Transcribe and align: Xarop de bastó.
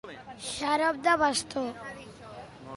Xarop 0.53 0.95
de 1.09 1.15
bastó. 1.23 1.65